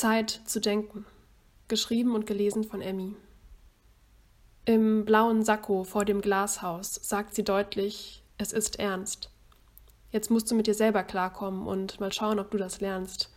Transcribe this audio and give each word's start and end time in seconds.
Zeit 0.00 0.40
zu 0.46 0.62
denken. 0.62 1.04
Geschrieben 1.68 2.14
und 2.14 2.26
gelesen 2.26 2.64
von 2.64 2.80
Emmy. 2.80 3.14
Im 4.64 5.04
blauen 5.04 5.44
Sakko 5.44 5.84
vor 5.84 6.06
dem 6.06 6.22
Glashaus 6.22 6.94
sagt 6.94 7.34
sie 7.34 7.44
deutlich, 7.44 8.22
es 8.38 8.54
ist 8.54 8.78
ernst. 8.78 9.28
Jetzt 10.10 10.30
musst 10.30 10.50
du 10.50 10.54
mit 10.54 10.66
dir 10.66 10.72
selber 10.72 11.02
klarkommen 11.02 11.66
und 11.66 12.00
mal 12.00 12.14
schauen, 12.14 12.38
ob 12.38 12.50
du 12.50 12.56
das 12.56 12.80
lernst. 12.80 13.30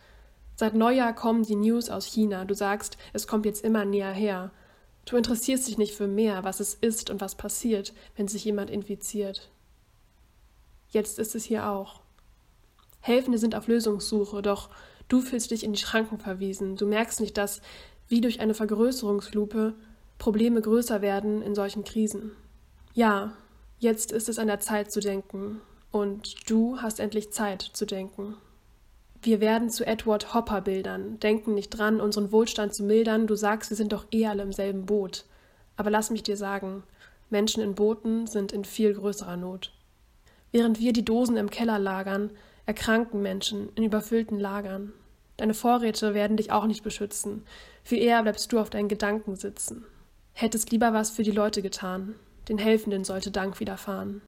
Seit 0.56 0.72
Neujahr 0.72 1.14
kommen 1.14 1.42
die 1.42 1.54
News 1.54 1.90
aus 1.90 2.06
China. 2.06 2.46
Du 2.46 2.54
sagst, 2.54 2.96
es 3.12 3.26
kommt 3.26 3.44
jetzt 3.44 3.62
immer 3.62 3.84
näher 3.84 4.12
her. 4.12 4.50
Du 5.04 5.18
interessierst 5.18 5.68
dich 5.68 5.76
nicht 5.76 5.94
für 5.94 6.06
mehr, 6.06 6.44
was 6.44 6.60
es 6.60 6.72
ist 6.72 7.10
und 7.10 7.20
was 7.20 7.34
passiert, 7.34 7.92
wenn 8.16 8.26
sich 8.26 8.42
jemand 8.42 8.70
infiziert. 8.70 9.50
Jetzt 10.88 11.18
ist 11.18 11.34
es 11.34 11.44
hier 11.44 11.68
auch. 11.68 12.00
Helfende 13.00 13.36
sind 13.36 13.54
auf 13.54 13.66
Lösungssuche, 13.66 14.40
doch 14.40 14.70
du 15.08 15.20
fühlst 15.20 15.50
dich 15.50 15.64
in 15.64 15.72
die 15.72 15.78
Schranken 15.78 16.18
verwiesen. 16.18 16.76
Du 16.76 16.86
merkst 16.86 17.20
nicht, 17.20 17.36
dass, 17.36 17.60
wie 18.08 18.20
durch 18.20 18.40
eine 18.40 18.54
Vergrößerungslupe, 18.54 19.74
Probleme 20.18 20.60
größer 20.60 21.02
werden 21.02 21.42
in 21.42 21.54
solchen 21.54 21.84
Krisen. 21.84 22.32
Ja, 22.94 23.32
jetzt 23.78 24.12
ist 24.12 24.28
es 24.28 24.38
an 24.38 24.46
der 24.46 24.60
Zeit 24.60 24.92
zu 24.92 25.00
denken. 25.00 25.60
Und 25.90 26.50
du 26.50 26.80
hast 26.80 26.98
endlich 27.00 27.32
Zeit 27.32 27.62
zu 27.62 27.86
denken. 27.86 28.36
Wir 29.22 29.40
werden 29.40 29.70
zu 29.70 29.86
Edward 29.86 30.34
Hopper 30.34 30.60
Bildern, 30.60 31.18
denken 31.20 31.54
nicht 31.54 31.70
dran, 31.70 32.00
unseren 32.00 32.30
Wohlstand 32.30 32.74
zu 32.74 32.82
mildern. 32.82 33.26
Du 33.26 33.36
sagst, 33.36 33.70
wir 33.70 33.76
sind 33.76 33.92
doch 33.92 34.04
eh 34.12 34.26
alle 34.26 34.42
im 34.42 34.52
selben 34.52 34.86
Boot. 34.86 35.24
Aber 35.76 35.90
lass 35.90 36.10
mich 36.10 36.22
dir 36.22 36.36
sagen, 36.36 36.82
Menschen 37.30 37.62
in 37.62 37.74
Booten 37.74 38.26
sind 38.26 38.52
in 38.52 38.64
viel 38.64 38.92
größerer 38.92 39.36
Not. 39.36 39.72
Während 40.52 40.78
wir 40.78 40.92
die 40.92 41.04
Dosen 41.04 41.36
im 41.36 41.48
Keller 41.48 41.78
lagern, 41.78 42.30
erkranken 42.66 43.22
Menschen 43.22 43.68
in 43.74 43.84
überfüllten 43.84 44.38
Lagern. 44.38 44.92
Deine 45.36 45.54
Vorräte 45.54 46.14
werden 46.14 46.36
dich 46.36 46.52
auch 46.52 46.66
nicht 46.66 46.84
beschützen. 46.84 47.44
Viel 47.82 47.98
eher 47.98 48.22
bleibst 48.22 48.52
du 48.52 48.58
auf 48.58 48.70
deinen 48.70 48.88
Gedanken 48.88 49.36
sitzen. 49.36 49.84
Hättest 50.32 50.70
lieber 50.70 50.92
was 50.92 51.10
für 51.10 51.22
die 51.22 51.30
Leute 51.30 51.62
getan. 51.62 52.14
Den 52.48 52.58
Helfenden 52.58 53.04
sollte 53.04 53.30
Dank 53.30 53.60
widerfahren. 53.60 54.22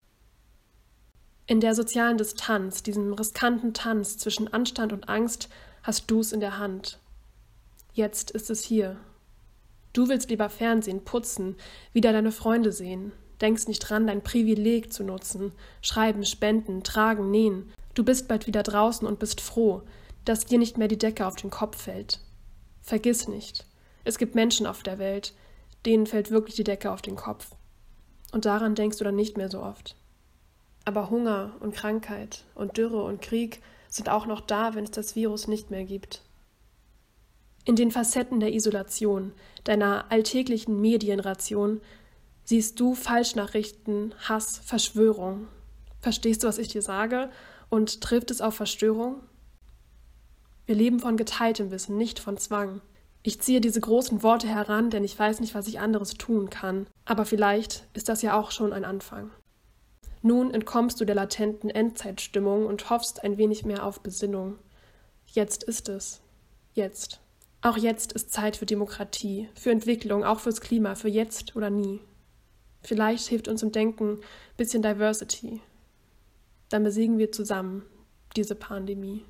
In 1.46 1.60
der 1.60 1.74
sozialen 1.74 2.18
Distanz, 2.18 2.82
diesem 2.82 3.12
riskanten 3.12 3.72
Tanz 3.72 4.18
zwischen 4.18 4.52
Anstand 4.52 4.92
und 4.92 5.08
Angst, 5.08 5.48
hast 5.82 6.10
du's 6.10 6.32
in 6.32 6.40
der 6.40 6.58
Hand. 6.58 6.98
Jetzt 7.92 8.32
ist 8.32 8.50
es 8.50 8.64
hier. 8.64 8.96
Du 9.92 10.08
willst 10.08 10.28
lieber 10.28 10.50
Fernsehen, 10.50 11.04
putzen, 11.04 11.56
wieder 11.92 12.12
deine 12.12 12.32
Freunde 12.32 12.72
sehen, 12.72 13.12
denkst 13.40 13.68
nicht 13.68 13.78
dran, 13.80 14.06
dein 14.06 14.22
Privileg 14.22 14.92
zu 14.92 15.04
nutzen, 15.04 15.52
schreiben, 15.80 16.24
spenden, 16.24 16.82
tragen, 16.82 17.30
nähen. 17.30 17.72
Du 17.96 18.04
bist 18.04 18.28
bald 18.28 18.46
wieder 18.46 18.62
draußen 18.62 19.08
und 19.08 19.18
bist 19.18 19.40
froh, 19.40 19.80
dass 20.26 20.44
dir 20.44 20.58
nicht 20.58 20.76
mehr 20.76 20.86
die 20.86 20.98
Decke 20.98 21.26
auf 21.26 21.34
den 21.34 21.48
Kopf 21.48 21.82
fällt. 21.82 22.20
Vergiss 22.82 23.26
nicht, 23.26 23.64
es 24.04 24.18
gibt 24.18 24.34
Menschen 24.34 24.66
auf 24.66 24.82
der 24.82 24.98
Welt, 24.98 25.32
denen 25.86 26.06
fällt 26.06 26.30
wirklich 26.30 26.54
die 26.56 26.64
Decke 26.64 26.92
auf 26.92 27.00
den 27.00 27.16
Kopf. 27.16 27.56
Und 28.32 28.44
daran 28.44 28.74
denkst 28.74 28.98
du 28.98 29.04
dann 29.04 29.16
nicht 29.16 29.38
mehr 29.38 29.48
so 29.48 29.62
oft. 29.62 29.96
Aber 30.84 31.08
Hunger 31.08 31.56
und 31.60 31.74
Krankheit 31.74 32.44
und 32.54 32.76
Dürre 32.76 33.02
und 33.02 33.22
Krieg 33.22 33.62
sind 33.88 34.10
auch 34.10 34.26
noch 34.26 34.42
da, 34.42 34.74
wenn 34.74 34.84
es 34.84 34.90
das 34.90 35.16
Virus 35.16 35.48
nicht 35.48 35.70
mehr 35.70 35.84
gibt. 35.84 36.20
In 37.64 37.76
den 37.76 37.90
Facetten 37.90 38.40
der 38.40 38.52
Isolation, 38.52 39.32
deiner 39.64 40.12
alltäglichen 40.12 40.82
Medienration, 40.82 41.80
siehst 42.44 42.78
du 42.78 42.94
Falschnachrichten, 42.94 44.14
Hass, 44.28 44.58
Verschwörung. 44.58 45.48
Verstehst 46.00 46.42
du, 46.42 46.46
was 46.46 46.58
ich 46.58 46.68
dir 46.68 46.82
sage? 46.82 47.30
Und 47.68 48.00
trifft 48.00 48.30
es 48.30 48.40
auf 48.40 48.54
Verstörung? 48.54 49.22
Wir 50.66 50.74
leben 50.74 51.00
von 51.00 51.16
geteiltem 51.16 51.70
Wissen, 51.70 51.96
nicht 51.96 52.18
von 52.18 52.36
Zwang. 52.36 52.80
Ich 53.22 53.40
ziehe 53.40 53.60
diese 53.60 53.80
großen 53.80 54.22
Worte 54.22 54.48
heran, 54.48 54.90
denn 54.90 55.04
ich 55.04 55.18
weiß 55.18 55.40
nicht, 55.40 55.54
was 55.54 55.66
ich 55.66 55.80
anderes 55.80 56.14
tun 56.14 56.50
kann. 56.50 56.86
Aber 57.04 57.24
vielleicht 57.24 57.86
ist 57.94 58.08
das 58.08 58.22
ja 58.22 58.38
auch 58.38 58.50
schon 58.50 58.72
ein 58.72 58.84
Anfang. 58.84 59.30
Nun 60.22 60.52
entkommst 60.52 61.00
du 61.00 61.04
der 61.04 61.14
latenten 61.14 61.70
Endzeitstimmung 61.70 62.66
und 62.66 62.90
hoffst 62.90 63.22
ein 63.22 63.36
wenig 63.36 63.64
mehr 63.64 63.84
auf 63.84 64.00
Besinnung. 64.00 64.58
Jetzt 65.26 65.62
ist 65.64 65.88
es. 65.88 66.20
Jetzt. 66.72 67.20
Auch 67.62 67.76
jetzt 67.76 68.12
ist 68.12 68.32
Zeit 68.32 68.56
für 68.56 68.66
Demokratie, 68.66 69.48
für 69.54 69.70
Entwicklung, 69.70 70.24
auch 70.24 70.40
fürs 70.40 70.60
Klima, 70.60 70.94
für 70.94 71.08
jetzt 71.08 71.56
oder 71.56 71.70
nie. 71.70 72.00
Vielleicht 72.82 73.26
hilft 73.26 73.48
uns 73.48 73.62
im 73.62 73.72
Denken 73.72 74.18
ein 74.18 74.20
bisschen 74.56 74.82
Diversity. 74.82 75.60
Dann 76.68 76.84
besiegen 76.84 77.18
wir 77.18 77.32
zusammen 77.32 77.84
diese 78.36 78.54
Pandemie. 78.54 79.24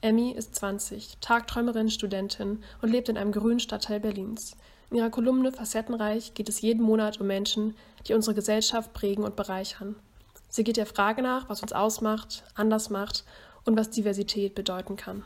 Emmy 0.00 0.30
ist 0.30 0.54
20, 0.54 1.18
Tagträumerin, 1.20 1.90
Studentin 1.90 2.62
und 2.80 2.90
lebt 2.90 3.08
in 3.08 3.16
einem 3.16 3.32
grünen 3.32 3.58
Stadtteil 3.58 3.98
Berlins. 3.98 4.56
In 4.90 4.96
ihrer 4.96 5.10
Kolumne 5.10 5.50
Facettenreich 5.50 6.34
geht 6.34 6.48
es 6.48 6.60
jeden 6.60 6.82
Monat 6.82 7.20
um 7.20 7.26
Menschen, 7.26 7.74
die 8.06 8.14
unsere 8.14 8.34
Gesellschaft 8.34 8.92
prägen 8.92 9.24
und 9.24 9.34
bereichern. 9.34 9.96
Sie 10.48 10.64
geht 10.64 10.76
der 10.76 10.86
Frage 10.86 11.20
nach, 11.20 11.48
was 11.48 11.62
uns 11.62 11.72
ausmacht, 11.72 12.44
anders 12.54 12.90
macht 12.90 13.24
und 13.64 13.76
was 13.76 13.90
Diversität 13.90 14.54
bedeuten 14.54 14.96
kann. 14.96 15.24